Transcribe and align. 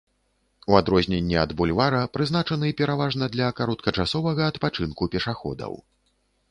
У 0.71 0.77
адрозненне 0.79 1.37
ад 1.41 1.51
бульвара 1.59 1.99
прызначаны 2.17 2.73
пераважна 2.81 3.31
для 3.37 3.51
кароткачасовага 3.61 4.41
адпачынку 4.55 5.03
пешаходаў. 5.17 5.81